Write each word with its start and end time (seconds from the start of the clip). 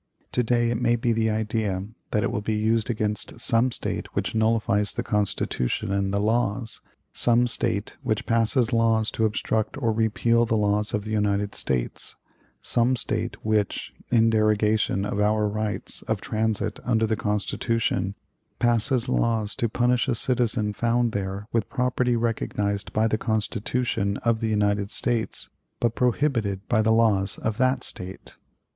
To 0.31 0.41
day 0.41 0.71
it 0.71 0.81
may 0.81 0.95
be 0.95 1.13
the 1.13 1.29
idea 1.29 1.85
that 2.09 2.23
it 2.23 2.31
will 2.31 2.41
be 2.41 2.55
used 2.55 2.89
against 2.89 3.39
some 3.39 3.71
State 3.71 4.15
which 4.15 4.33
nullifies 4.33 4.93
the 4.93 5.03
Constitution 5.03 5.91
and 5.91 6.11
the 6.11 6.19
laws; 6.19 6.81
some 7.13 7.45
State 7.47 7.97
which 8.01 8.25
passes 8.25 8.73
laws 8.73 9.11
to 9.11 9.25
obstruct 9.25 9.77
or 9.79 9.91
repeal 9.93 10.43
the 10.47 10.57
laws 10.57 10.95
of 10.95 11.03
the 11.03 11.11
United 11.11 11.53
States; 11.53 12.15
some 12.63 12.95
State 12.95 13.45
which, 13.45 13.93
in 14.09 14.31
derogation 14.31 15.05
of 15.05 15.19
our 15.19 15.47
rights 15.47 16.01
of 16.07 16.19
transit 16.19 16.79
under 16.83 17.05
the 17.05 17.15
Constitution, 17.15 18.15
passes 18.57 19.07
laws 19.07 19.53
to 19.53 19.69
punish 19.69 20.07
a 20.07 20.15
citizen 20.15 20.73
found 20.73 21.11
there 21.11 21.47
with 21.53 21.69
property 21.69 22.15
recognized 22.15 22.91
by 22.91 23.07
the 23.07 23.19
Constitution 23.19 24.17
of 24.25 24.39
the 24.39 24.49
United 24.49 24.89
States, 24.89 25.51
but 25.79 25.93
prohibited 25.93 26.67
by 26.67 26.81
the 26.81 26.91
laws 26.91 27.37
of 27.37 27.59
that 27.59 27.83
State. 27.83 28.33